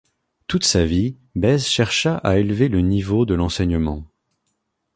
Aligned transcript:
Toute 0.47 0.65
sa 0.65 0.83
vie, 0.83 1.15
Bèze 1.35 1.67
chercha 1.67 2.15
à 2.17 2.37
élever 2.39 2.69
le 2.69 2.81
niveau 2.81 3.23
de 3.27 3.35
l’enseignement. 3.35 4.03